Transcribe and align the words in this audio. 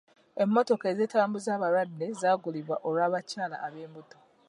Emmotoka 0.43 0.85
ezitambuza 0.93 1.49
abalwadde 1.53 2.07
zaagulibwa 2.19 2.75
olw'abakyala 2.87 3.55
ab'embuto. 3.65 4.17